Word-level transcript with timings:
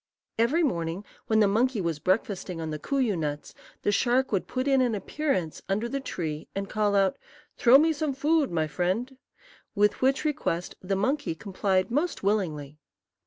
Every 0.39 0.63
morning, 0.63 1.05
when 1.27 1.41
the 1.41 1.47
monkey 1.47 1.79
was 1.79 1.99
breakfasting 1.99 2.59
on 2.59 2.71
the 2.71 2.79
kooyoo 2.79 3.15
nuts, 3.15 3.53
the 3.83 3.91
shark 3.91 4.31
would 4.31 4.47
put 4.47 4.67
in 4.67 4.81
an 4.81 4.95
appearance 4.95 5.61
under 5.69 5.87
the 5.87 5.99
tree 5.99 6.47
and 6.55 6.67
call 6.67 6.95
out, 6.95 7.19
"Throw 7.55 7.77
me 7.77 7.93
some 7.93 8.15
food, 8.15 8.49
my 8.49 8.65
friend;" 8.65 9.15
with 9.75 10.01
which 10.01 10.25
request 10.25 10.73
the 10.81 10.95
monkey 10.95 11.35
complied 11.35 11.91
most 11.91 12.23
willingly. 12.23 12.79